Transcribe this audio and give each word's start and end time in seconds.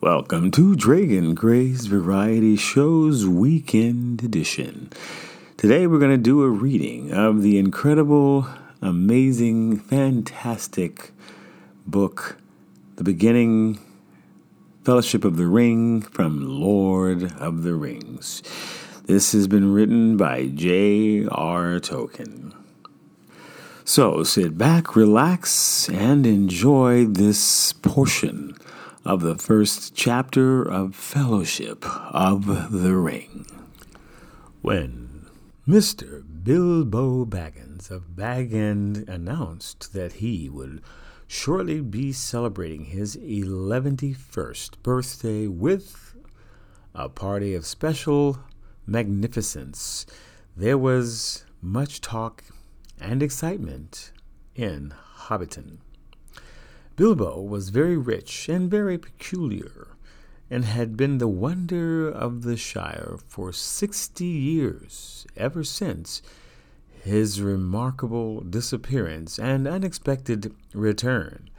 Welcome 0.00 0.52
to 0.52 0.76
Dragon 0.76 1.34
Gray's 1.34 1.86
Variety 1.86 2.54
Shows 2.54 3.26
Weekend 3.26 4.22
Edition. 4.22 4.92
Today 5.56 5.88
we're 5.88 5.98
going 5.98 6.12
to 6.12 6.16
do 6.16 6.44
a 6.44 6.48
reading 6.48 7.12
of 7.12 7.42
the 7.42 7.58
incredible, 7.58 8.46
amazing, 8.80 9.76
fantastic 9.76 11.10
book, 11.84 12.36
The 12.94 13.02
Beginning 13.02 13.80
Fellowship 14.84 15.24
of 15.24 15.36
the 15.36 15.48
Ring 15.48 16.00
from 16.02 16.60
Lord 16.60 17.32
of 17.32 17.64
the 17.64 17.74
Rings. 17.74 18.44
This 19.06 19.32
has 19.32 19.48
been 19.48 19.72
written 19.72 20.16
by 20.16 20.46
J.R. 20.46 21.80
Tolkien. 21.80 22.54
So 23.84 24.22
sit 24.22 24.56
back, 24.56 24.94
relax, 24.94 25.88
and 25.88 26.24
enjoy 26.24 27.04
this 27.04 27.72
portion 27.72 28.56
of 29.08 29.22
the 29.22 29.36
first 29.36 29.94
chapter 29.94 30.60
of 30.62 30.94
Fellowship 30.94 31.82
of 32.14 32.70
the 32.70 32.94
Ring. 32.94 33.46
When 34.60 35.24
Mr. 35.66 36.22
Bilbo 36.44 37.24
Baggins 37.24 37.90
of 37.90 38.14
Bag 38.14 38.52
End 38.52 39.08
announced 39.08 39.94
that 39.94 40.12
he 40.14 40.50
would 40.50 40.82
shortly 41.26 41.80
be 41.80 42.12
celebrating 42.12 42.84
his 42.84 43.16
111st 43.16 44.82
birthday 44.82 45.46
with 45.46 46.14
a 46.94 47.08
party 47.08 47.54
of 47.54 47.64
special 47.64 48.40
magnificence. 48.86 50.04
There 50.54 50.76
was 50.76 51.46
much 51.62 52.02
talk 52.02 52.44
and 53.00 53.22
excitement 53.22 54.12
in 54.54 54.92
Hobbiton. 55.16 55.78
Bilbo 56.98 57.40
was 57.40 57.68
very 57.68 57.96
rich 57.96 58.48
and 58.48 58.68
very 58.68 58.98
peculiar, 58.98 59.96
and 60.50 60.64
had 60.64 60.96
been 60.96 61.18
the 61.18 61.28
wonder 61.28 62.08
of 62.08 62.42
the 62.42 62.56
Shire 62.56 63.18
for 63.28 63.52
sixty 63.52 64.24
years, 64.26 65.24
ever 65.36 65.62
since 65.62 66.22
his 67.04 67.40
remarkable 67.40 68.40
disappearance 68.40 69.38
and 69.38 69.68
unexpected 69.68 70.52
return. 70.74 71.50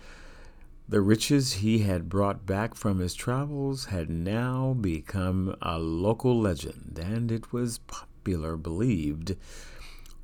The 0.89 0.99
riches 0.99 1.53
he 1.53 1.79
had 1.79 2.09
brought 2.09 2.45
back 2.45 2.75
from 2.75 2.99
his 2.99 3.13
travels 3.15 3.85
had 3.85 4.09
now 4.09 4.73
become 4.73 5.55
a 5.61 5.79
local 5.79 6.37
legend, 6.37 6.99
and 7.01 7.31
it 7.31 7.53
was 7.53 7.77
popular 7.87 8.57
believed, 8.57 9.37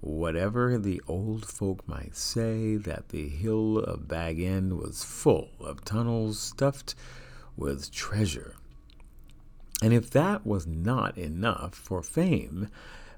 whatever 0.06 0.78
the 0.78 1.02
old 1.08 1.46
folk 1.46 1.88
might 1.88 2.16
say, 2.16 2.76
that 2.76 3.10
the 3.10 3.28
hill 3.28 3.80
of 3.80 4.08
Bag 4.08 4.40
End 4.40 4.78
was 4.78 5.04
full 5.04 5.50
of 5.60 5.84
tunnels 5.84 6.40
stuffed 6.40 6.94
with 7.58 7.92
treasure. 7.92 8.56
And 9.82 9.94
if 9.94 10.10
that 10.12 10.46
was 10.46 10.68
not 10.68 11.18
enough 11.18 11.74
for 11.74 12.04
fame, 12.04 12.70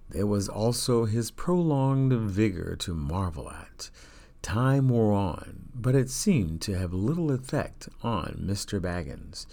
there 0.10 0.26
was 0.26 0.48
also 0.48 1.06
his 1.06 1.30
prolonged 1.30 2.14
vigor 2.14 2.76
to 2.78 2.94
marvel 2.94 3.50
at. 3.50 3.90
Time 4.42 4.88
wore 4.88 5.12
on, 5.14 5.70
but 5.76 5.94
it 5.94 6.10
seemed 6.10 6.62
to 6.62 6.78
have 6.78 6.94
little 6.94 7.32
effect 7.32 7.90
on 8.02 8.42
Mr. 8.42 8.80
Baggins. 8.80 9.46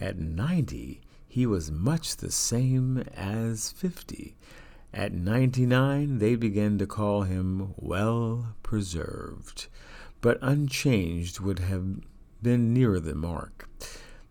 At 0.00 0.18
ninety, 0.18 1.00
he 1.26 1.46
was 1.46 1.70
much 1.70 2.16
the 2.16 2.30
same 2.30 2.98
as 3.16 3.70
fifty. 3.70 4.36
At 4.92 5.12
ninety 5.12 5.66
nine, 5.66 6.18
they 6.18 6.34
began 6.34 6.78
to 6.78 6.86
call 6.86 7.22
him 7.22 7.74
well 7.76 8.54
preserved, 8.62 9.68
but 10.20 10.38
unchanged 10.40 11.40
would 11.40 11.58
have 11.58 12.00
been 12.42 12.72
nearer 12.72 13.00
the 13.00 13.14
mark. 13.14 13.68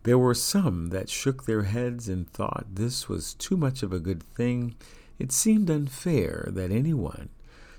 There 0.04 0.18
were 0.18 0.34
some 0.34 0.90
that 0.90 1.10
shook 1.10 1.46
their 1.46 1.64
heads 1.64 2.08
and 2.08 2.30
thought 2.30 2.68
this 2.72 3.10
was 3.10 3.34
too 3.34 3.58
much 3.58 3.84
of 3.84 3.92
a 3.92 4.00
good 4.00 4.24
thing 4.24 4.76
it 5.20 5.32
seemed 5.32 5.70
unfair 5.70 6.48
that 6.52 6.72
anyone 6.72 7.30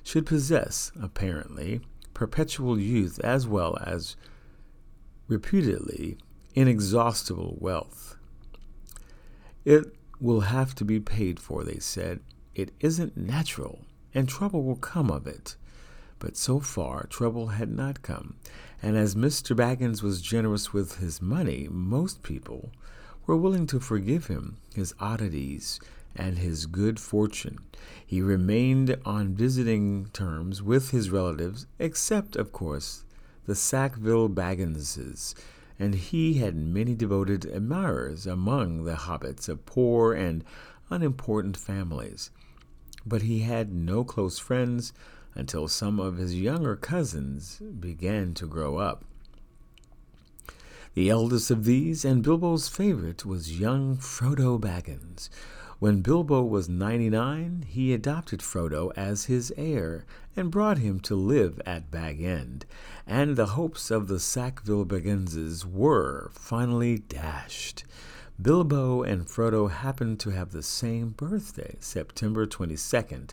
should 0.02 0.26
possess, 0.26 0.90
apparently, 1.00 1.80
perpetual 2.14 2.78
youth 2.78 3.20
as 3.20 3.46
well 3.46 3.78
as 3.80 4.16
reputedly 5.28 6.18
inexhaustible 6.54 7.56
wealth. 7.60 8.16
It 9.64 9.94
will 10.20 10.40
have 10.40 10.74
to 10.76 10.84
be 10.84 10.98
paid 10.98 11.38
for, 11.38 11.62
they 11.62 11.78
said. 11.78 12.20
It 12.58 12.72
isn't 12.80 13.16
natural, 13.16 13.84
and 14.12 14.28
trouble 14.28 14.64
will 14.64 14.74
come 14.74 15.12
of 15.12 15.28
it. 15.28 15.54
But 16.18 16.36
so 16.36 16.58
far, 16.58 17.06
trouble 17.06 17.50
had 17.50 17.70
not 17.70 18.02
come, 18.02 18.34
and 18.82 18.96
as 18.96 19.14
Mr. 19.14 19.54
Baggins 19.54 20.02
was 20.02 20.20
generous 20.20 20.72
with 20.72 20.96
his 20.96 21.22
money, 21.22 21.68
most 21.70 22.24
people 22.24 22.72
were 23.28 23.36
willing 23.36 23.68
to 23.68 23.78
forgive 23.78 24.26
him 24.26 24.56
his 24.74 24.92
oddities 24.98 25.78
and 26.16 26.38
his 26.38 26.66
good 26.66 26.98
fortune. 26.98 27.58
He 28.04 28.20
remained 28.20 28.96
on 29.04 29.36
visiting 29.36 30.06
terms 30.12 30.60
with 30.60 30.90
his 30.90 31.10
relatives, 31.10 31.68
except, 31.78 32.34
of 32.34 32.50
course, 32.50 33.04
the 33.46 33.54
Sackville 33.54 34.28
Bagginses, 34.28 35.36
and 35.78 35.94
he 35.94 36.34
had 36.34 36.56
many 36.56 36.96
devoted 36.96 37.44
admirers 37.44 38.26
among 38.26 38.82
the 38.82 38.96
hobbits 38.96 39.48
of 39.48 39.64
poor 39.64 40.12
and 40.12 40.42
unimportant 40.90 41.56
families. 41.56 42.32
But 43.06 43.22
he 43.22 43.40
had 43.40 43.72
no 43.72 44.04
close 44.04 44.38
friends 44.38 44.92
until 45.34 45.68
some 45.68 46.00
of 46.00 46.16
his 46.16 46.34
younger 46.34 46.76
cousins 46.76 47.60
began 47.80 48.34
to 48.34 48.46
grow 48.46 48.78
up. 48.78 49.04
The 50.94 51.10
eldest 51.10 51.50
of 51.50 51.64
these, 51.64 52.04
and 52.04 52.22
Bilbo's 52.22 52.68
favorite, 52.68 53.24
was 53.24 53.60
young 53.60 53.98
Frodo 53.98 54.58
Baggins, 54.58 55.30
when 55.80 56.02
Bilbo 56.02 56.42
was 56.42 56.68
99, 56.68 57.66
he 57.68 57.92
adopted 57.92 58.40
Frodo 58.40 58.90
as 58.96 59.26
his 59.26 59.52
heir 59.56 60.04
and 60.34 60.50
brought 60.50 60.78
him 60.78 60.98
to 61.00 61.14
live 61.14 61.60
at 61.64 61.88
Bag 61.88 62.20
End, 62.20 62.66
and 63.06 63.36
the 63.36 63.46
hopes 63.46 63.88
of 63.88 64.08
the 64.08 64.18
Sackville 64.18 64.84
Bagginses 64.84 65.64
were 65.64 66.32
finally 66.32 66.98
dashed. 66.98 67.84
Bilbo 68.40 69.02
and 69.02 69.26
Frodo 69.26 69.68
happened 69.68 70.20
to 70.20 70.30
have 70.30 70.52
the 70.52 70.62
same 70.62 71.08
birthday, 71.08 71.74
September 71.80 72.46
22nd. 72.46 73.30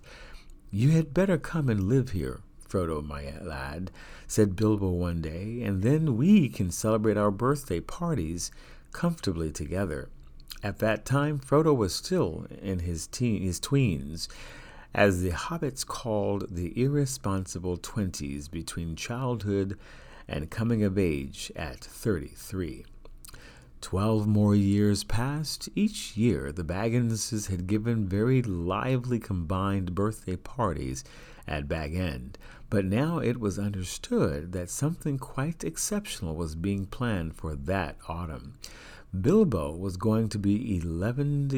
You 0.72 0.90
had 0.90 1.14
better 1.14 1.38
come 1.38 1.70
and 1.70 1.84
live 1.88 2.10
here, 2.10 2.42
Frodo, 2.68 3.06
my 3.06 3.36
lad, 3.40 3.92
said 4.26 4.56
Bilbo 4.56 4.90
one 4.90 5.22
day, 5.22 5.62
and 5.62 5.84
then 5.84 6.18
we 6.18 6.50
can 6.50 6.72
celebrate 6.72 7.18
our 7.18 7.30
birthday 7.30 7.80
parties 7.80 8.50
comfortably 8.94 9.52
together. 9.52 10.10
At 10.64 10.80
that 10.80 11.06
time, 11.06 11.38
Frodo 11.38 11.76
was 11.76 11.94
still 11.94 12.48
in 12.60 12.80
his, 12.80 13.06
teen, 13.06 13.44
his 13.44 13.60
tweens, 13.60 14.28
as 14.92 15.22
the 15.22 15.30
hobbits 15.30 15.86
called 15.86 16.48
the 16.50 16.82
irresponsible 16.82 17.78
twenties 17.78 18.48
between 18.48 18.96
childhood 18.96 19.78
and 20.28 20.50
coming 20.50 20.82
of 20.82 20.98
age 20.98 21.52
at 21.56 21.80
33. 21.80 22.86
Twelve 23.86 24.26
more 24.26 24.56
years 24.56 25.04
passed. 25.04 25.70
Each 25.76 26.18
year, 26.18 26.52
the 26.52 26.64
Bagginses 26.64 27.50
had 27.50 27.68
given 27.68 28.08
very 28.08 28.42
lively 28.42 29.20
combined 29.20 29.94
birthday 29.94 30.38
parties 30.38 31.04
at 31.48 31.68
Bag 31.68 31.94
End, 31.94 32.40
but 32.72 32.84
now 32.84 33.20
it 33.20 33.40
was 33.40 33.60
understood 33.60 34.54
that 34.54 34.72
something 34.72 35.20
quite 35.20 35.64
exceptional 35.64 36.36
was 36.36 36.56
being 36.56 36.88
planned 36.88 37.36
for 37.36 37.54
that 37.56 37.98
autumn. 38.10 38.58
Bilbo 39.22 39.76
was 39.76 39.98
going 39.98 40.30
to 40.30 40.40
be 40.40 40.78
11, 40.78 41.50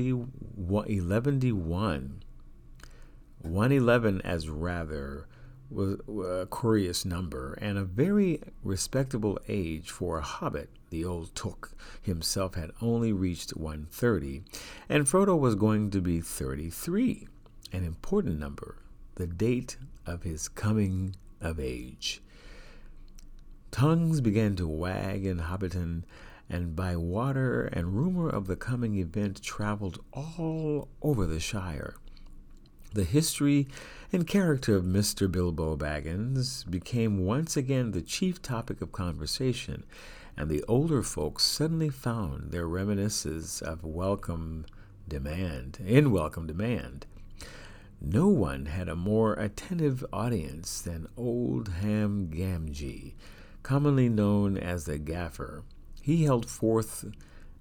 111. 0.53 2.23
111 3.41 4.21
as 4.23 4.49
rather 4.49 5.27
was 5.69 5.99
uh, 6.07 6.21
a 6.21 6.45
curious 6.47 7.05
number 7.05 7.53
and 7.61 7.77
a 7.77 7.83
very 7.83 8.41
respectable 8.63 9.39
age 9.47 9.91
for 9.91 10.17
a 10.17 10.23
hobbit. 10.23 10.69
The 10.89 11.03
old 11.03 11.35
Took 11.35 11.71
himself 12.01 12.55
had 12.55 12.71
only 12.81 13.11
reached 13.11 13.57
130, 13.57 14.43
and 14.87 15.05
Frodo 15.05 15.37
was 15.37 15.55
going 15.55 15.91
to 15.91 16.01
be 16.01 16.21
33, 16.21 17.27
an 17.73 17.83
important 17.83 18.39
number, 18.39 18.77
the 19.15 19.27
date 19.27 19.77
of 20.05 20.23
his 20.23 20.47
coming 20.47 21.15
of 21.41 21.59
age. 21.59 22.21
Tongues 23.71 24.21
began 24.21 24.55
to 24.55 24.67
wag 24.67 25.25
in 25.25 25.39
Hobbiton 25.39 26.03
and 26.49 26.75
Bywater, 26.75 27.65
and 27.65 27.97
rumor 27.97 28.29
of 28.29 28.47
the 28.47 28.55
coming 28.55 28.95
event 28.95 29.41
traveled 29.41 30.01
all 30.13 30.87
over 31.01 31.25
the 31.25 31.41
Shire. 31.41 31.95
The 32.93 33.03
history 33.03 33.67
and 34.13 34.25
character 34.25 34.75
of 34.75 34.85
Mr. 34.85 35.29
Bilbo 35.29 35.75
Baggins 35.75 36.63
became 36.69 37.25
once 37.25 37.57
again 37.57 37.91
the 37.91 38.01
chief 38.01 38.41
topic 38.41 38.81
of 38.81 38.91
conversation, 38.91 39.83
and 40.37 40.49
the 40.49 40.63
older 40.67 41.03
folks 41.03 41.43
suddenly 41.43 41.89
found 41.89 42.51
their 42.51 42.67
reminiscences 42.67 43.61
of 43.61 43.83
welcome 43.83 44.65
demand, 45.07 45.79
in 45.85 46.11
welcome 46.11 46.47
demand. 46.47 47.05
No 47.99 48.27
one 48.27 48.67
had 48.67 48.87
a 48.87 48.95
more 48.95 49.33
attentive 49.33 50.05
audience 50.13 50.81
than 50.81 51.07
old 51.17 51.67
Ham 51.67 52.29
Gamgee, 52.31 53.15
commonly 53.63 54.07
known 54.07 54.57
as 54.57 54.85
the 54.85 54.97
Gaffer. 54.97 55.63
He 56.01 56.23
held 56.23 56.49
forth 56.49 57.05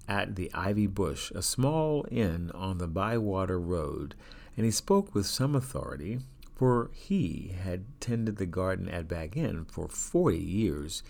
at 0.06 0.36
the 0.36 0.52
Ivy 0.54 0.86
Bush, 0.86 1.32
a 1.32 1.42
small 1.42 2.06
inn 2.10 2.52
on 2.52 2.78
the 2.78 2.86
Bywater 2.86 3.58
Road, 3.58 4.14
and 4.56 4.64
he 4.64 4.70
spoke 4.70 5.14
with 5.14 5.26
some 5.26 5.54
authority, 5.54 6.20
for 6.54 6.90
he 6.92 7.54
had 7.62 7.84
tended 8.00 8.36
the 8.36 8.46
garden 8.46 8.88
at 8.88 9.08
Bag 9.08 9.36
End 9.36 9.70
for 9.70 9.88
forty 9.88 10.38
years, 10.38 11.02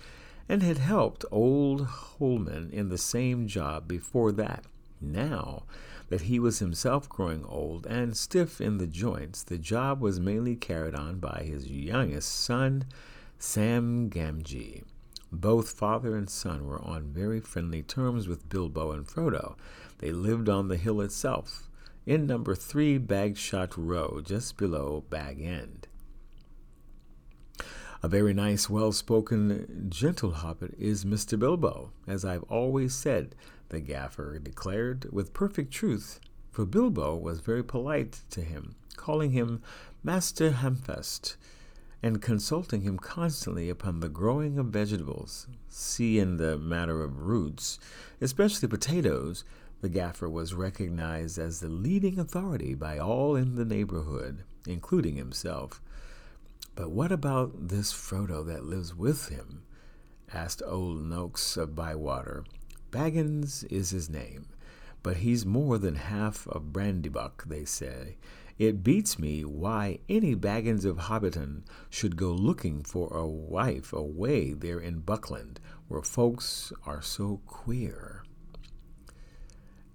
and 0.48 0.62
had 0.62 0.78
helped 0.78 1.24
old 1.30 1.86
Holman 1.86 2.70
in 2.72 2.88
the 2.88 2.98
same 2.98 3.46
job 3.46 3.86
before 3.86 4.32
that. 4.32 4.64
Now 5.00 5.64
that 6.08 6.22
he 6.22 6.38
was 6.38 6.60
himself 6.60 7.08
growing 7.08 7.44
old 7.44 7.86
and 7.86 8.16
stiff 8.16 8.60
in 8.60 8.78
the 8.78 8.86
joints, 8.86 9.42
the 9.42 9.58
job 9.58 10.00
was 10.00 10.18
mainly 10.18 10.56
carried 10.56 10.94
on 10.94 11.18
by 11.18 11.42
his 11.44 11.68
youngest 11.68 12.32
son, 12.32 12.84
Sam 13.38 14.08
Gamgee. 14.08 14.84
Both 15.32 15.70
father 15.70 16.16
and 16.16 16.30
son 16.30 16.66
were 16.66 16.80
on 16.80 17.12
very 17.12 17.40
friendly 17.40 17.82
terms 17.82 18.28
with 18.28 18.48
Bilbo 18.48 18.92
and 18.92 19.06
Frodo. 19.06 19.56
They 19.98 20.12
lived 20.12 20.48
on 20.48 20.68
the 20.68 20.76
hill 20.76 21.00
itself, 21.00 21.68
in 22.06 22.24
number 22.24 22.54
three 22.54 22.98
Bagshot 22.98 23.74
Row, 23.76 24.20
just 24.24 24.56
below 24.56 25.04
Bag 25.10 25.42
End. 25.42 25.88
A 28.02 28.08
very 28.08 28.32
nice, 28.32 28.70
well 28.70 28.92
spoken, 28.92 29.88
gentle 29.88 30.30
hobbit 30.30 30.74
is 30.78 31.04
Mr. 31.04 31.36
Bilbo, 31.36 31.90
as 32.06 32.24
I've 32.24 32.44
always 32.44 32.94
said, 32.94 33.34
the 33.70 33.80
gaffer 33.80 34.38
declared 34.38 35.08
with 35.12 35.34
perfect 35.34 35.72
truth, 35.72 36.20
for 36.52 36.64
Bilbo 36.64 37.16
was 37.16 37.40
very 37.40 37.64
polite 37.64 38.20
to 38.30 38.42
him, 38.42 38.76
calling 38.94 39.32
him 39.32 39.60
Master 40.04 40.52
Hamfast, 40.52 41.36
and 42.02 42.22
consulting 42.22 42.82
him 42.82 42.98
constantly 42.98 43.68
upon 43.68 43.98
the 43.98 44.08
growing 44.08 44.58
of 44.58 44.66
vegetables. 44.66 45.48
See 45.68 46.20
in 46.20 46.36
the 46.36 46.56
matter 46.56 47.02
of 47.02 47.26
roots, 47.26 47.80
especially 48.20 48.68
potatoes, 48.68 49.44
the 49.80 49.88
gaffer 49.88 50.28
was 50.28 50.54
recognized 50.54 51.38
as 51.38 51.60
the 51.60 51.68
leading 51.68 52.18
authority 52.18 52.74
by 52.74 52.98
all 52.98 53.36
in 53.36 53.54
the 53.54 53.64
neighborhood, 53.64 54.42
including 54.66 55.16
himself. 55.16 55.80
But 56.74 56.90
what 56.90 57.12
about 57.12 57.68
this 57.68 57.92
Frodo 57.92 58.44
that 58.46 58.64
lives 58.64 58.94
with 58.94 59.28
him? 59.28 59.62
asked 60.32 60.62
old 60.66 61.02
Noakes 61.02 61.56
of 61.56 61.74
Bywater. 61.74 62.44
Baggins 62.90 63.64
is 63.70 63.90
his 63.90 64.10
name, 64.10 64.46
but 65.02 65.18
he's 65.18 65.46
more 65.46 65.78
than 65.78 65.94
half 65.94 66.46
a 66.48 66.60
Brandybuck, 66.60 67.44
they 67.46 67.64
say. 67.64 68.16
It 68.58 68.82
beats 68.82 69.18
me 69.18 69.44
why 69.44 69.98
any 70.08 70.34
Baggins 70.34 70.84
of 70.84 70.96
Hobbiton 70.96 71.62
should 71.90 72.16
go 72.16 72.32
looking 72.32 72.82
for 72.82 73.14
a 73.14 73.26
wife 73.26 73.92
away 73.92 74.52
there 74.52 74.80
in 74.80 75.00
Buckland, 75.00 75.60
where 75.88 76.02
folks 76.02 76.72
are 76.84 77.02
so 77.02 77.40
queer. 77.46 78.25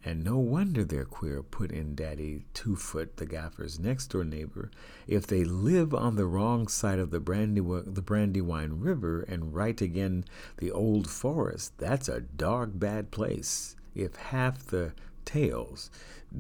And 0.03 0.24
no 0.24 0.38
wonder 0.38 0.83
they're 0.83 1.06
queer, 1.06 1.44
put 1.44 1.71
in 1.71 1.94
Daddy 1.94 2.45
Two 2.56 2.75
Foot, 2.75 3.18
the 3.18 3.25
gaffer's 3.25 3.80
next 3.80 4.07
door 4.07 4.24
neighbor, 4.24 4.71
if 5.07 5.27
they 5.27 5.44
live 5.44 5.94
on 5.94 6.15
the 6.15 6.25
wrong 6.25 6.68
side 6.68 6.98
of 6.98 7.12
the, 7.12 7.19
brandy, 7.19 7.62
the 7.62 8.01
Brandywine 8.01 8.80
River 8.80 9.21
and 9.21 9.53
right 9.53 9.80
again 9.80 10.25
the 10.57 10.71
old 10.71 11.07
forest. 11.07 11.77
That's 11.77 12.09
a 12.09 12.21
dark 12.21 12.71
bad 12.74 13.12
place, 13.12 13.75
if 13.94 14.15
half 14.15 14.65
the 14.65 14.94
tales 15.24 15.92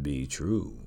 be 0.01 0.25
true. 0.25 0.79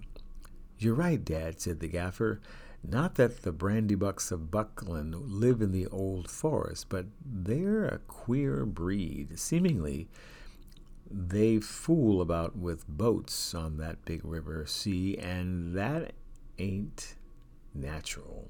You're 0.76 0.94
right, 0.94 1.24
Dad, 1.24 1.60
said 1.60 1.78
the 1.78 1.88
gaffer. 1.88 2.40
Not 2.86 3.14
that 3.14 3.42
the 3.42 3.52
Brandybucks 3.52 4.32
of 4.32 4.50
Buckland 4.50 5.14
live 5.14 5.62
in 5.62 5.70
the 5.70 5.86
old 5.86 6.28
forest, 6.28 6.88
but 6.88 7.06
they're 7.24 7.86
a 7.86 7.98
queer 7.98 8.66
breed, 8.66 9.38
seemingly 9.38 10.08
they 11.10 11.58
fool 11.58 12.20
about 12.20 12.56
with 12.56 12.88
boats 12.88 13.54
on 13.54 13.76
that 13.78 14.04
big 14.04 14.24
river 14.24 14.64
sea, 14.66 15.16
and 15.18 15.74
that 15.74 16.12
ain't 16.58 17.14
natural. 17.74 18.48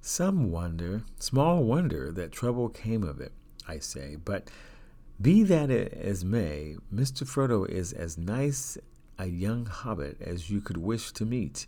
Some 0.00 0.50
wonder, 0.50 1.02
small 1.18 1.64
wonder, 1.64 2.12
that 2.12 2.32
trouble 2.32 2.68
came 2.68 3.02
of 3.02 3.20
it, 3.20 3.32
I 3.66 3.78
say. 3.78 4.16
But 4.16 4.50
be 5.20 5.42
that 5.42 5.70
as 5.70 6.24
may, 6.24 6.76
Mr. 6.94 7.24
Frodo 7.24 7.68
is 7.68 7.92
as 7.92 8.16
nice 8.16 8.78
a 9.18 9.26
young 9.26 9.66
hobbit 9.66 10.16
as 10.20 10.48
you 10.48 10.60
could 10.60 10.76
wish 10.76 11.12
to 11.12 11.26
meet, 11.26 11.66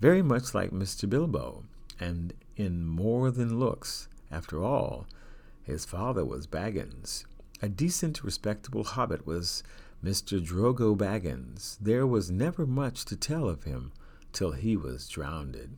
very 0.00 0.22
much 0.22 0.54
like 0.54 0.70
Mr. 0.70 1.08
Bilbo, 1.08 1.64
and 2.00 2.34
in 2.56 2.84
more 2.84 3.30
than 3.30 3.58
looks. 3.60 4.08
After 4.30 4.62
all, 4.62 5.06
his 5.62 5.84
father 5.84 6.24
was 6.24 6.46
Baggins. 6.46 7.24
A 7.60 7.68
decent, 7.68 8.22
respectable 8.22 8.84
hobbit 8.84 9.26
was 9.26 9.64
Mr. 10.02 10.40
Drogo 10.40 10.96
Baggins. 10.96 11.76
There 11.80 12.06
was 12.06 12.30
never 12.30 12.64
much 12.64 13.04
to 13.06 13.16
tell 13.16 13.48
of 13.48 13.64
him 13.64 13.90
till 14.32 14.52
he 14.52 14.76
was 14.76 15.08
drowned. 15.08 15.76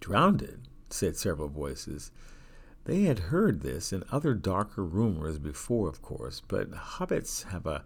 Drowned, 0.00 0.68
said 0.88 1.16
several 1.18 1.48
voices. 1.48 2.10
They 2.84 3.02
had 3.02 3.18
heard 3.18 3.60
this 3.60 3.92
and 3.92 4.04
other 4.10 4.32
darker 4.32 4.84
rumors 4.84 5.38
before, 5.38 5.88
of 5.88 6.00
course, 6.00 6.40
but 6.48 6.70
hobbits 6.70 7.44
have 7.44 7.66
a 7.66 7.84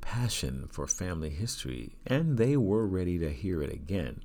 passion 0.00 0.68
for 0.70 0.86
family 0.86 1.30
history, 1.30 1.96
and 2.06 2.38
they 2.38 2.56
were 2.56 2.86
ready 2.86 3.18
to 3.18 3.30
hear 3.30 3.60
it 3.60 3.72
again. 3.72 4.22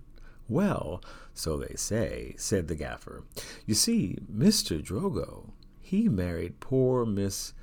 Well, 0.47 1.03
so 1.33 1.57
they 1.57 1.73
say, 1.75 2.35
said 2.37 2.67
the 2.67 2.75
gaffer. 2.75 3.23
You 3.65 3.73
see, 3.73 4.19
Mr. 4.31 4.79
Drogo, 4.79 5.49
he 5.81 6.07
married 6.07 6.59
poor 6.59 7.05
Miss 7.05 7.53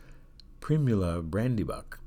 Primula 0.60 1.22
Brandybuck. 1.22 1.98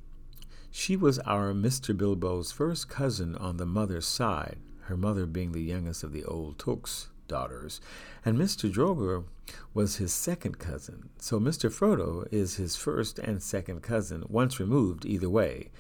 She 0.70 0.96
was 0.96 1.20
our 1.20 1.54
Mr. 1.54 1.96
Bilbo's 1.96 2.52
first 2.52 2.88
cousin 2.88 3.36
on 3.36 3.58
the 3.58 3.66
mother's 3.66 4.06
side, 4.06 4.58
her 4.82 4.96
mother 4.96 5.26
being 5.26 5.52
the 5.52 5.62
youngest 5.62 6.04
of 6.04 6.14
the 6.14 6.24
old 6.24 6.60
Tooks 6.60 7.10
daughters, 7.28 7.82
and 8.24 8.38
Mr. 8.38 8.72
Drogo 8.72 9.26
was 9.74 9.98
his 9.98 10.14
second 10.14 10.60
cousin. 10.60 11.10
So 11.18 11.40
Mr. 11.40 11.72
Frodo 11.72 12.28
is 12.32 12.56
his 12.56 12.76
first 12.76 13.20
and 13.20 13.42
second 13.42 13.82
cousin, 13.82 14.24
once 14.30 14.60
removed 14.60 15.06
either 15.06 15.30
way, 15.30 15.72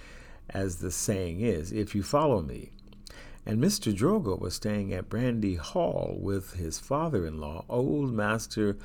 as 0.49 0.77
the 0.77 0.91
saying 0.91 1.41
is, 1.41 1.71
if 1.71 1.93
you 1.93 2.03
follow 2.03 2.41
me. 2.41 2.71
And 3.45 3.61
Mr. 3.61 3.95
Drogo 3.95 4.39
was 4.39 4.55
staying 4.55 4.93
at 4.93 5.09
Brandy 5.09 5.55
Hall 5.55 6.17
with 6.19 6.53
his 6.53 6.79
father 6.79 7.25
in 7.25 7.39
law, 7.39 7.65
old 7.69 8.11
Master 8.11 8.77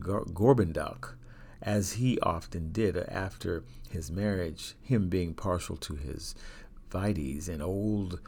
Gorbadoc, 0.00 1.14
as 1.62 1.92
he 1.92 2.18
often 2.20 2.72
did 2.72 2.96
after 2.96 3.64
his 3.88 4.10
marriage, 4.10 4.74
him 4.82 5.08
being 5.08 5.32
partial 5.32 5.76
to 5.76 5.94
his 5.94 6.34
Vides 6.90 7.48
and 7.48 7.62
old 7.62 8.20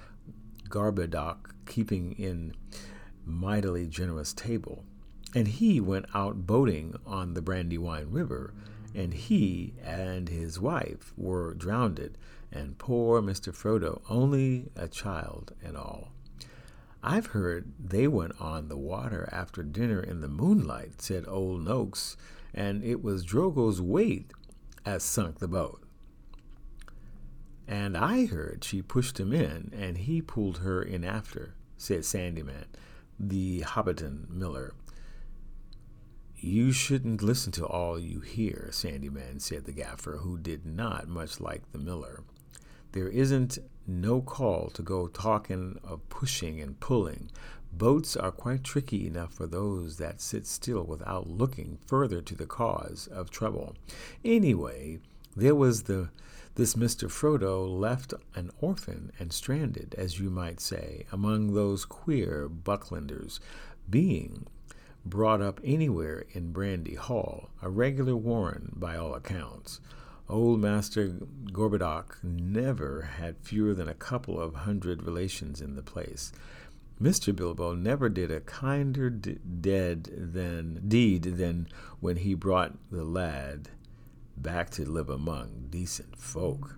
Gorbadoc 0.68 1.50
keeping 1.66 2.12
in 2.12 2.54
mightily 3.26 3.86
generous 3.86 4.32
table. 4.32 4.84
And 5.34 5.48
he 5.48 5.80
went 5.80 6.06
out 6.14 6.46
boating 6.46 6.94
on 7.06 7.34
the 7.34 7.42
Brandywine 7.42 8.10
River, 8.10 8.54
and 8.94 9.12
he 9.12 9.74
and 9.82 10.28
his 10.28 10.60
wife 10.60 11.12
were 11.16 11.54
drowned, 11.54 12.16
and 12.52 12.78
poor 12.78 13.20
Mr. 13.20 13.52
Frodo, 13.52 14.00
only 14.08 14.70
a 14.76 14.86
child 14.86 15.52
and 15.62 15.76
all. 15.76 16.12
I've 17.02 17.26
heard 17.26 17.72
they 17.78 18.06
went 18.06 18.40
on 18.40 18.68
the 18.68 18.78
water 18.78 19.28
after 19.30 19.62
dinner 19.62 20.00
in 20.00 20.20
the 20.20 20.28
moonlight, 20.28 21.02
said 21.02 21.24
old 21.26 21.62
Noakes, 21.64 22.16
and 22.54 22.82
it 22.84 23.02
was 23.02 23.24
Drogo's 23.24 23.80
weight 23.80 24.30
as 24.86 25.02
sunk 25.02 25.38
the 25.38 25.48
boat. 25.48 25.82
And 27.66 27.96
I 27.96 28.26
heard 28.26 28.62
she 28.62 28.82
pushed 28.82 29.18
him 29.18 29.32
in, 29.32 29.72
and 29.74 29.98
he 29.98 30.20
pulled 30.20 30.58
her 30.58 30.82
in 30.82 31.02
after, 31.04 31.54
said 31.76 32.00
Sandyman, 32.00 32.66
the 33.18 33.62
Hobbiton 33.62 34.28
miller. 34.28 34.74
You 36.36 36.72
shouldn't 36.72 37.22
listen 37.22 37.52
to 37.52 37.66
all 37.66 37.98
you 37.98 38.20
hear, 38.20 38.68
Sandyman, 38.70 39.40
said 39.40 39.64
the 39.64 39.72
gaffer, 39.72 40.18
who 40.18 40.36
did 40.36 40.66
not 40.66 41.08
much 41.08 41.40
like 41.40 41.72
the 41.72 41.78
miller. 41.78 42.22
There 42.92 43.08
isn't 43.08 43.58
no 43.86 44.20
call 44.20 44.68
to 44.70 44.82
go 44.82 45.08
talking 45.08 45.80
of 45.82 46.06
pushing 46.10 46.60
and 46.60 46.78
pulling, 46.78 47.30
Boats 47.78 48.16
are 48.16 48.30
quite 48.30 48.62
tricky 48.62 49.06
enough 49.06 49.34
for 49.34 49.46
those 49.46 49.96
that 49.96 50.20
sit 50.20 50.46
still 50.46 50.84
without 50.84 51.28
looking 51.28 51.78
further 51.86 52.20
to 52.20 52.34
the 52.34 52.46
cause 52.46 53.08
of 53.08 53.30
trouble. 53.30 53.74
Anyway, 54.24 55.00
there 55.34 55.54
was 55.54 55.84
the 55.84 56.10
this 56.54 56.74
Mr. 56.74 57.10
Frodo 57.10 57.66
left 57.66 58.14
an 58.36 58.52
orphan 58.60 59.10
and 59.18 59.32
stranded, 59.32 59.92
as 59.98 60.20
you 60.20 60.30
might 60.30 60.60
say, 60.60 61.04
among 61.10 61.54
those 61.54 61.84
queer 61.84 62.48
Bucklanders, 62.48 63.40
being 63.90 64.46
brought 65.04 65.42
up 65.42 65.60
anywhere 65.64 66.24
in 66.32 66.52
Brandy 66.52 66.94
Hall, 66.94 67.50
a 67.60 67.68
regular 67.68 68.14
warren 68.14 68.72
by 68.76 68.96
all 68.96 69.14
accounts. 69.14 69.80
Old 70.28 70.60
Master 70.60 71.08
Gorbadoc 71.52 72.22
never 72.22 73.02
had 73.18 73.36
fewer 73.42 73.74
than 73.74 73.88
a 73.88 73.94
couple 73.94 74.40
of 74.40 74.54
hundred 74.54 75.02
relations 75.02 75.60
in 75.60 75.74
the 75.74 75.82
place. 75.82 76.32
Mr. 77.00 77.34
Bilbo 77.34 77.74
never 77.74 78.08
did 78.08 78.30
a 78.30 78.40
kinder 78.40 79.10
d- 79.10 79.38
dead 79.60 80.04
than 80.16 80.82
deed 80.86 81.22
than 81.24 81.68
when 82.00 82.16
he 82.16 82.34
brought 82.34 82.72
the 82.90 83.04
lad 83.04 83.68
back 84.36 84.70
to 84.70 84.88
live 84.88 85.10
among 85.10 85.66
decent 85.70 86.16
folk. 86.16 86.76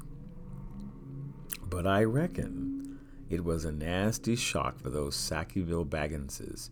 But 1.68 1.86
I 1.86 2.04
reckon 2.04 2.98
it 3.28 3.44
was 3.44 3.64
a 3.64 3.72
nasty 3.72 4.36
shock 4.36 4.78
for 4.80 4.90
those 4.90 5.16
Sackeyville 5.16 5.88
Bagginses. 5.88 6.70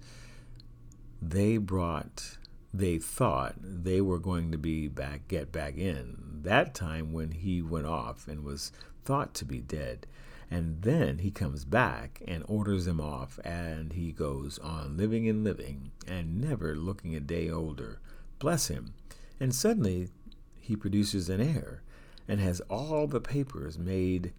They 1.21 1.57
brought, 1.57 2.39
they 2.73 2.99
thought 2.99 3.57
they 3.61 4.01
were 4.01 4.19
going 4.19 4.53
to 4.53 4.59
be 4.59 4.89
back, 4.89 5.29
get 5.29 5.53
back 5.53 5.77
in 5.77 6.17
that 6.43 6.75
time 6.75 7.13
when 7.13 7.33
he 7.33 7.61
went 7.61 7.87
off 7.87 8.29
and 8.29 8.45
was 8.45 8.73
thought 9.05 9.35
to 9.35 9.45
be 9.45 9.61
dead. 9.61 10.07
And 10.55 10.83
then 10.83 11.19
he 11.19 11.33
comes 11.33 11.65
back 11.65 12.23
and 12.29 12.45
orders 12.47 12.85
them 12.85 13.01
off, 13.01 13.41
and 13.45 13.93
he 13.93 14.13
goes 14.13 14.61
on 14.61 14.97
living 14.97 15.29
and 15.29 15.43
living 15.43 15.91
and 16.07 16.41
never 16.41 16.77
looking 16.77 17.17
a 17.17 17.19
day 17.19 17.51
older. 17.51 17.99
Bless 18.39 18.69
him. 18.69 18.95
And 19.41 19.53
suddenly 19.53 20.11
he 20.61 20.77
produces 20.77 21.29
an 21.29 21.41
heir 21.41 21.83
and 22.29 22.39
has 22.39 22.61
all 22.71 23.09
the 23.09 23.21
papers 23.21 23.81
made 23.81 24.33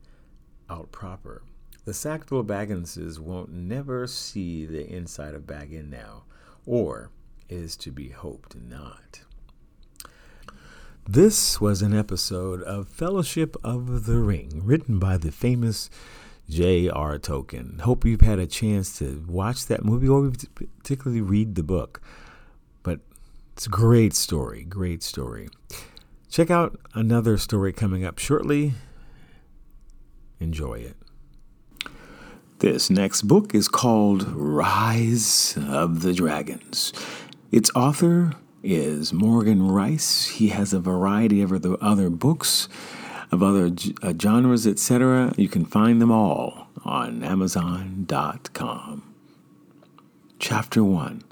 out 0.69 0.93
proper. 0.93 1.41
The 1.83 1.93
Sackville 1.93 2.45
Bagginses 2.45 3.19
won't 3.19 3.51
never 3.51 4.07
see 4.07 4.65
the 4.65 4.89
inside 4.89 5.35
of 5.35 5.45
Bag 5.45 5.73
End 5.73 5.91
now, 5.91 6.23
or 6.65 7.09
is 7.49 7.75
to 7.75 7.91
be 7.91 8.07
hoped 8.07 8.55
not. 8.55 9.19
This 11.07 11.61
was 11.61 11.83
an 11.83 11.95
episode 11.95 12.63
of 12.63 12.87
Fellowship 12.87 13.55
of 13.63 14.07
the 14.07 14.17
Ring, 14.17 14.61
written 14.63 14.97
by 14.97 15.17
the 15.17 15.31
famous 15.31 15.87
J.R. 16.49 17.19
Tolkien. 17.19 17.81
Hope 17.81 18.05
you've 18.05 18.21
had 18.21 18.39
a 18.39 18.47
chance 18.47 18.97
to 18.97 19.23
watch 19.27 19.67
that 19.67 19.85
movie 19.85 20.07
or 20.07 20.31
particularly 20.55 21.21
read 21.21 21.53
the 21.53 21.61
book. 21.61 22.01
But 22.81 23.01
it's 23.53 23.67
a 23.67 23.69
great 23.69 24.15
story, 24.15 24.63
great 24.63 25.03
story. 25.03 25.49
Check 26.31 26.49
out 26.49 26.79
another 26.95 27.37
story 27.37 27.71
coming 27.71 28.03
up 28.03 28.17
shortly. 28.17 28.73
Enjoy 30.39 30.79
it. 30.79 30.97
This 32.59 32.89
next 32.89 33.21
book 33.27 33.53
is 33.53 33.67
called 33.67 34.27
Rise 34.29 35.55
of 35.67 36.01
the 36.01 36.13
Dragons. 36.13 36.93
Its 37.51 37.69
author 37.75 38.33
is 38.65 39.13
Morgan 39.13 39.67
Rice. 39.67 40.25
He 40.25 40.49
has 40.49 40.73
a 40.73 40.79
variety 40.79 41.41
of 41.43 41.53
other 41.81 42.09
books 42.09 42.67
of 43.31 43.43
other 43.43 43.71
uh, 44.01 44.13
genres, 44.19 44.65
etc. 44.65 45.33
You 45.37 45.47
can 45.47 45.65
find 45.65 46.01
them 46.01 46.11
all 46.11 46.67
on 46.83 47.23
Amazon.com. 47.23 49.13
Chapter 50.39 50.83
1 50.83 51.23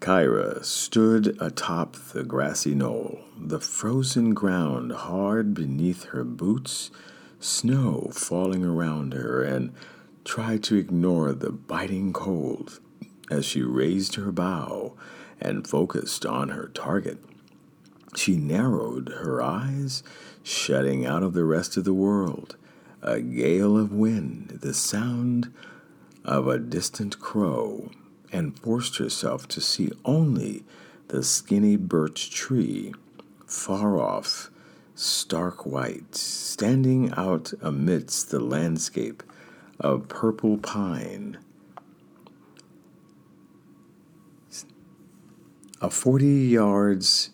Kyra 0.00 0.64
stood 0.64 1.36
atop 1.40 1.96
the 2.12 2.22
grassy 2.22 2.74
knoll, 2.74 3.20
the 3.36 3.58
frozen 3.58 4.32
ground 4.34 4.92
hard 4.92 5.54
beneath 5.54 6.04
her 6.06 6.22
boots, 6.22 6.92
snow 7.40 8.10
falling 8.12 8.64
around 8.64 9.14
her, 9.14 9.42
and 9.42 9.74
tried 10.24 10.62
to 10.64 10.76
ignore 10.76 11.32
the 11.32 11.50
biting 11.50 12.12
cold 12.12 12.78
as 13.30 13.44
she 13.44 13.62
raised 13.62 14.14
her 14.14 14.32
bow 14.32 14.94
and 15.40 15.66
focused 15.66 16.24
on 16.24 16.50
her 16.50 16.68
target. 16.68 17.18
She 18.14 18.36
narrowed 18.36 19.10
her 19.20 19.42
eyes, 19.42 20.02
shutting 20.42 21.04
out 21.04 21.22
of 21.22 21.34
the 21.34 21.44
rest 21.44 21.76
of 21.76 21.84
the 21.84 21.94
world 21.94 22.56
a 23.02 23.20
gale 23.20 23.76
of 23.76 23.92
wind, 23.92 24.58
the 24.62 24.74
sound 24.74 25.52
of 26.24 26.48
a 26.48 26.58
distant 26.58 27.20
crow, 27.20 27.90
and 28.32 28.58
forced 28.58 28.96
herself 28.96 29.46
to 29.48 29.60
see 29.60 29.92
only 30.04 30.64
the 31.08 31.22
skinny 31.22 31.76
birch 31.76 32.30
tree, 32.30 32.92
far 33.46 33.98
off, 33.98 34.50
stark 34.94 35.64
white, 35.66 36.16
standing 36.16 37.12
out 37.12 37.52
amidst 37.60 38.30
the 38.30 38.40
landscape 38.40 39.22
of 39.78 40.08
purple 40.08 40.58
pine 40.58 41.38
A 45.86 45.90
40 45.90 46.26
yards 46.26 47.30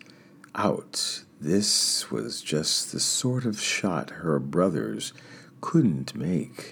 out, 0.53 1.23
this 1.41 2.11
was 2.11 2.39
just 2.39 2.91
the 2.91 2.99
sort 2.99 3.45
of 3.45 3.59
shot 3.59 4.11
her 4.21 4.37
brothers 4.37 5.11
couldn't 5.59 6.13
make. 6.13 6.71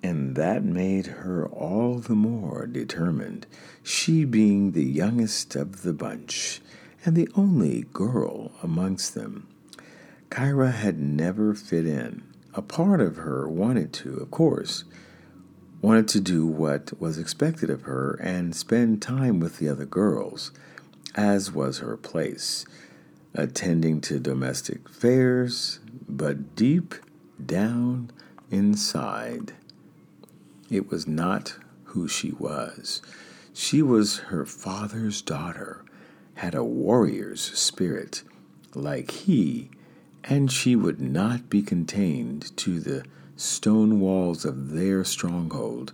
And 0.00 0.36
that 0.36 0.62
made 0.62 1.06
her 1.06 1.48
all 1.48 1.98
the 1.98 2.14
more 2.14 2.68
determined, 2.68 3.48
she 3.82 4.24
being 4.24 4.70
the 4.70 4.84
youngest 4.84 5.56
of 5.56 5.82
the 5.82 5.94
bunch 5.94 6.60
and 7.04 7.16
the 7.16 7.28
only 7.34 7.86
girl 7.92 8.52
amongst 8.62 9.16
them. 9.16 9.48
Kyra 10.30 10.74
had 10.74 11.00
never 11.00 11.54
fit 11.54 11.86
in. 11.88 12.22
A 12.54 12.62
part 12.62 13.00
of 13.00 13.16
her 13.16 13.48
wanted 13.48 13.92
to, 13.94 14.18
of 14.18 14.30
course, 14.30 14.84
wanted 15.80 16.08
to 16.08 16.20
do 16.20 16.46
what 16.46 16.92
was 17.00 17.18
expected 17.18 17.70
of 17.70 17.82
her 17.82 18.18
and 18.22 18.54
spend 18.54 19.00
time 19.00 19.38
with 19.38 19.58
the 19.58 19.68
other 19.68 19.84
girls, 19.84 20.50
as 21.14 21.52
was 21.52 21.78
her 21.78 21.96
place, 21.96 22.64
attending 23.34 24.00
to 24.00 24.18
domestic 24.18 24.88
affairs, 24.88 25.78
but 26.08 26.56
deep 26.56 26.94
down 27.44 28.10
inside, 28.50 29.52
it 30.70 30.90
was 30.90 31.06
not 31.06 31.54
who 31.84 32.08
she 32.08 32.32
was. 32.32 33.00
She 33.54 33.82
was 33.82 34.18
her 34.18 34.44
father's 34.44 35.22
daughter, 35.22 35.84
had 36.34 36.54
a 36.54 36.64
warrior's 36.64 37.40
spirit 37.40 38.22
like 38.74 39.10
he, 39.10 39.70
and 40.24 40.50
she 40.50 40.76
would 40.76 41.00
not 41.00 41.48
be 41.48 41.62
contained 41.62 42.56
to 42.58 42.80
the 42.80 43.04
stone 43.38 44.00
walls 44.00 44.44
of 44.44 44.70
their 44.70 45.04
stronghold, 45.04 45.92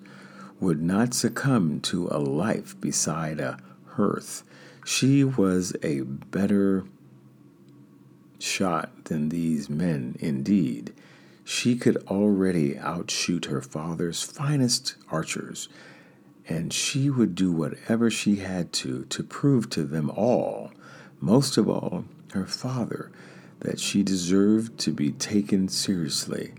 would 0.59 0.83
not 0.83 1.13
succumb 1.13 1.79
to 1.79 2.09
a 2.11 2.19
life 2.19 2.81
beside 2.81 3.39
a 3.39 3.59
hearth. 3.91 4.43
She 4.85 5.23
was 5.23 5.77
a 5.83 6.01
better 6.01 6.85
shot 8.39 9.05
than 9.05 9.29
these 9.29 9.69
men, 9.69 10.17
indeed. 10.21 10.95
She 11.45 11.77
could 11.77 11.99
already 12.09 12.79
outshoot 12.79 13.47
her 13.47 13.61
father's 13.61 14.23
finest 14.23 14.97
archers, 15.11 15.69
and 16.49 16.73
she 16.73 17.11
would 17.11 17.35
do 17.35 17.53
whatever 17.53 18.11
she 18.11 18.37
had 18.37 18.73
to 18.75 19.05
to 19.05 19.23
prove 19.23 19.69
to 19.71 19.85
them 19.85 20.11
all, 20.11 20.73
most 21.21 21.59
of 21.59 21.69
all 21.69 22.07
her 22.33 22.47
father, 22.47 23.11
that 23.61 23.79
she 23.79 24.03
deserved 24.03 24.79
to 24.79 24.93
be 24.93 25.11
taken 25.13 25.69
seriously 25.69 26.55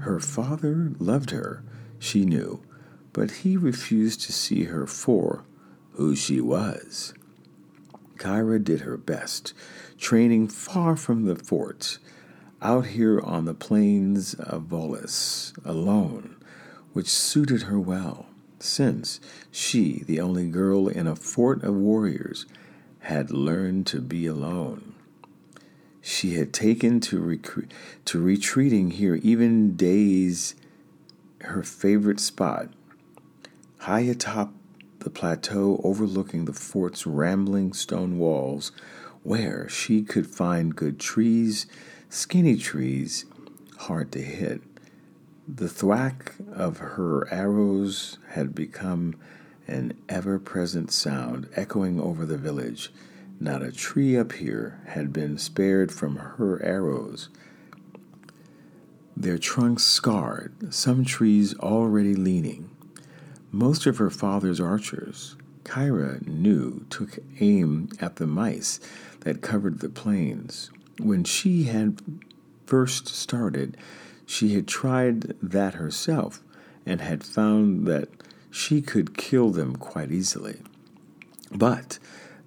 her 0.00 0.20
father 0.20 0.92
loved 0.98 1.30
her, 1.30 1.62
she 1.98 2.24
knew, 2.24 2.62
but 3.12 3.30
he 3.30 3.56
refused 3.56 4.20
to 4.22 4.32
see 4.32 4.64
her 4.64 4.86
for 4.86 5.44
who 5.92 6.14
she 6.14 6.40
was. 6.40 7.14
Kyra 8.16 8.62
did 8.62 8.80
her 8.80 8.96
best, 8.96 9.52
training 9.96 10.48
far 10.48 10.96
from 10.96 11.24
the 11.24 11.36
fort, 11.36 11.98
out 12.60 12.86
here 12.86 13.20
on 13.20 13.44
the 13.44 13.54
plains 13.54 14.34
of 14.34 14.64
Volis, 14.64 15.52
alone, 15.64 16.36
which 16.92 17.08
suited 17.08 17.62
her 17.62 17.78
well, 17.78 18.26
since 18.58 19.20
she, 19.50 20.02
the 20.06 20.20
only 20.20 20.48
girl 20.48 20.88
in 20.88 21.06
a 21.06 21.14
fort 21.14 21.62
of 21.62 21.74
warriors, 21.74 22.46
had 23.00 23.30
learned 23.30 23.86
to 23.86 24.00
be 24.00 24.26
alone. 24.26 24.87
She 26.10 26.36
had 26.36 26.54
taken 26.54 27.00
to, 27.00 27.20
rec- 27.20 27.68
to 28.06 28.18
retreating 28.18 28.92
here 28.92 29.16
even 29.16 29.76
days 29.76 30.54
her 31.42 31.62
favorite 31.62 32.18
spot, 32.18 32.70
high 33.80 34.00
atop 34.00 34.54
the 35.00 35.10
plateau 35.10 35.78
overlooking 35.84 36.46
the 36.46 36.54
fort's 36.54 37.06
rambling 37.06 37.74
stone 37.74 38.18
walls, 38.18 38.72
where 39.22 39.68
she 39.68 40.02
could 40.02 40.26
find 40.26 40.74
good 40.74 40.98
trees, 40.98 41.66
skinny 42.08 42.56
trees, 42.56 43.26
hard 43.80 44.10
to 44.12 44.22
hit. 44.22 44.62
The 45.46 45.68
thwack 45.68 46.36
of 46.50 46.78
her 46.78 47.30
arrows 47.30 48.16
had 48.28 48.54
become 48.54 49.14
an 49.66 49.92
ever 50.08 50.38
present 50.38 50.90
sound 50.90 51.50
echoing 51.54 52.00
over 52.00 52.24
the 52.24 52.38
village 52.38 52.90
not 53.40 53.62
a 53.62 53.72
tree 53.72 54.16
up 54.16 54.32
here 54.32 54.80
had 54.86 55.12
been 55.12 55.38
spared 55.38 55.92
from 55.92 56.16
her 56.16 56.62
arrows. 56.62 57.28
Their 59.16 59.38
trunks 59.38 59.84
scarred, 59.84 60.72
some 60.72 61.04
trees 61.04 61.54
already 61.58 62.14
leaning. 62.14 62.70
Most 63.50 63.86
of 63.86 63.98
her 63.98 64.10
father's 64.10 64.60
archers, 64.60 65.36
Kyra 65.64 66.26
knew, 66.26 66.86
took 66.90 67.18
aim 67.40 67.88
at 68.00 68.16
the 68.16 68.26
mice 68.26 68.80
that 69.20 69.42
covered 69.42 69.80
the 69.80 69.88
plains. 69.88 70.70
When 70.98 71.24
she 71.24 71.64
had 71.64 72.00
first 72.66 73.08
started, 73.08 73.76
she 74.26 74.54
had 74.54 74.68
tried 74.68 75.34
that 75.42 75.74
herself 75.74 76.42
and 76.84 77.00
had 77.00 77.24
found 77.24 77.86
that 77.86 78.08
she 78.50 78.80
could 78.80 79.16
kill 79.16 79.50
them 79.50 79.76
quite 79.76 80.10
easily. 80.10 80.60
But 81.50 81.98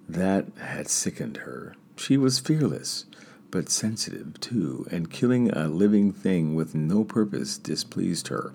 that 0.08 0.46
had 0.58 0.88
sickened 0.88 1.38
her. 1.38 1.74
She 1.96 2.16
was 2.16 2.38
fearless, 2.38 3.06
but 3.50 3.68
sensitive 3.68 4.40
too, 4.40 4.86
and 4.90 5.10
killing 5.10 5.50
a 5.50 5.68
living 5.68 6.12
thing 6.12 6.54
with 6.54 6.74
no 6.74 7.04
purpose 7.04 7.58
displeased 7.58 8.28
her. 8.28 8.52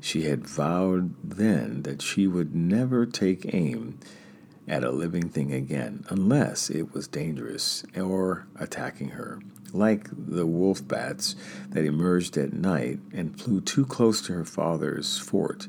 She 0.00 0.22
had 0.22 0.46
vowed 0.46 1.14
then 1.22 1.82
that 1.82 2.00
she 2.00 2.26
would 2.26 2.54
never 2.54 3.04
take 3.04 3.52
aim 3.54 3.98
at 4.66 4.84
a 4.84 4.90
living 4.90 5.28
thing 5.28 5.52
again 5.52 6.04
unless 6.08 6.70
it 6.70 6.94
was 6.94 7.08
dangerous 7.08 7.84
or 7.96 8.46
attacking 8.58 9.10
her, 9.10 9.40
like 9.72 10.08
the 10.12 10.46
wolf 10.46 10.86
bats 10.86 11.34
that 11.70 11.84
emerged 11.84 12.36
at 12.36 12.52
night 12.52 13.00
and 13.12 13.38
flew 13.38 13.60
too 13.60 13.84
close 13.84 14.22
to 14.22 14.32
her 14.32 14.44
father's 14.44 15.18
fort. 15.18 15.66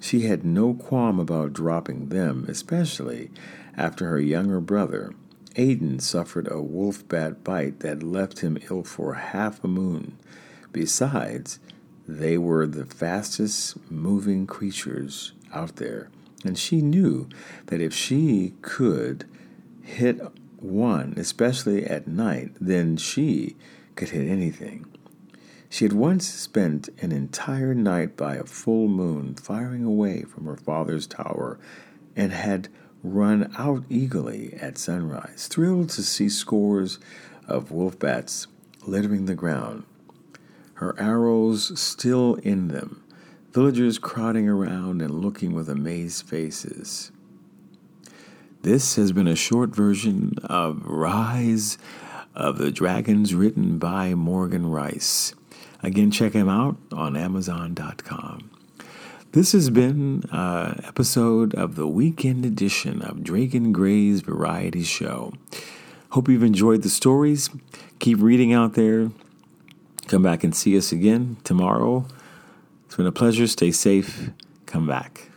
She 0.00 0.22
had 0.22 0.44
no 0.44 0.74
qualm 0.74 1.18
about 1.20 1.52
dropping 1.52 2.08
them, 2.08 2.46
especially 2.48 3.30
after 3.76 4.08
her 4.08 4.20
younger 4.20 4.60
brother, 4.60 5.12
Aidan, 5.56 6.00
suffered 6.00 6.48
a 6.50 6.60
wolf 6.60 7.06
bat 7.08 7.44
bite 7.44 7.80
that 7.80 8.02
left 8.02 8.40
him 8.40 8.58
ill 8.70 8.82
for 8.82 9.14
half 9.14 9.62
a 9.62 9.68
moon. 9.68 10.18
Besides, 10.72 11.58
they 12.06 12.38
were 12.38 12.66
the 12.66 12.84
fastest 12.84 13.90
moving 13.90 14.46
creatures 14.46 15.32
out 15.52 15.76
there, 15.76 16.10
and 16.44 16.58
she 16.58 16.80
knew 16.80 17.28
that 17.66 17.80
if 17.80 17.94
she 17.94 18.54
could 18.62 19.24
hit 19.82 20.20
one, 20.58 21.14
especially 21.16 21.84
at 21.84 22.06
night, 22.06 22.52
then 22.60 22.96
she 22.96 23.56
could 23.94 24.10
hit 24.10 24.28
anything. 24.28 24.86
She 25.68 25.84
had 25.84 25.92
once 25.92 26.26
spent 26.26 26.88
an 27.00 27.12
entire 27.12 27.74
night 27.74 28.16
by 28.16 28.36
a 28.36 28.44
full 28.44 28.88
moon 28.88 29.34
firing 29.34 29.84
away 29.84 30.22
from 30.22 30.44
her 30.46 30.56
father's 30.56 31.06
tower 31.06 31.58
and 32.14 32.32
had 32.32 32.68
run 33.12 33.52
out 33.58 33.84
eagerly 33.88 34.54
at 34.60 34.78
sunrise, 34.78 35.48
thrilled 35.48 35.90
to 35.90 36.02
see 36.02 36.28
scores 36.28 36.98
of 37.46 37.70
wolf 37.70 37.98
bats 37.98 38.46
littering 38.86 39.26
the 39.26 39.34
ground 39.34 39.84
her 40.76 40.94
arrows 40.98 41.78
still 41.80 42.34
in 42.36 42.68
them, 42.68 43.02
villagers 43.52 43.98
crowding 43.98 44.46
around 44.48 45.00
and 45.00 45.22
looking 45.22 45.54
with 45.54 45.70
amazed 45.70 46.28
faces. 46.28 47.10
This 48.60 48.96
has 48.96 49.12
been 49.12 49.28
a 49.28 49.36
short 49.36 49.74
version 49.74 50.34
of 50.44 50.84
Rise 50.84 51.78
of 52.34 52.58
the 52.58 52.70
Dragons 52.70 53.34
written 53.34 53.78
by 53.78 54.14
Morgan 54.14 54.66
Rice. 54.66 55.34
Again, 55.82 56.10
check 56.10 56.34
him 56.34 56.48
out 56.48 56.76
on 56.92 57.16
Amazon.com. 57.16 58.55
This 59.36 59.52
has 59.52 59.68
been 59.68 60.24
an 60.32 60.80
episode 60.84 61.54
of 61.56 61.74
the 61.76 61.86
weekend 61.86 62.46
edition 62.46 63.02
of 63.02 63.22
Dragon 63.22 63.70
Gray's 63.70 64.22
Variety 64.22 64.82
Show. 64.82 65.34
Hope 66.12 66.30
you've 66.30 66.42
enjoyed 66.42 66.80
the 66.80 66.88
stories. 66.88 67.50
Keep 67.98 68.22
reading 68.22 68.54
out 68.54 68.72
there. 68.72 69.10
Come 70.08 70.22
back 70.22 70.42
and 70.42 70.54
see 70.54 70.74
us 70.78 70.90
again 70.90 71.36
tomorrow. 71.44 72.06
It's 72.86 72.96
been 72.96 73.06
a 73.06 73.12
pleasure. 73.12 73.46
Stay 73.46 73.72
safe. 73.72 74.30
Come 74.64 74.86
back. 74.86 75.28